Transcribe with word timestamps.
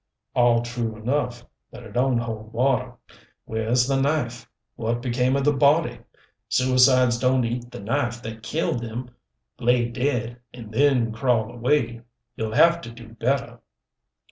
"All 0.33 0.63
true 0.63 0.95
enough. 0.95 1.45
But 1.69 1.83
it 1.83 1.93
don't 1.93 2.17
hold 2.17 2.51
water. 2.53 2.93
Where's 3.45 3.87
the 3.87 4.01
knife? 4.01 4.49
What 4.75 4.99
became 4.99 5.35
of 5.35 5.43
the 5.43 5.53
body? 5.53 5.99
Suicides 6.49 7.19
don't 7.19 7.45
eat 7.45 7.69
the 7.69 7.79
knife 7.81 8.19
that 8.23 8.41
killed 8.41 8.79
them, 8.79 9.11
lay 9.59 9.87
dead, 9.89 10.39
and 10.55 10.71
then 10.71 11.11
crawl 11.11 11.51
away. 11.51 12.01
You'll 12.35 12.55
have 12.55 12.81
to 12.81 12.89
do 12.91 13.09
better." 13.09 13.59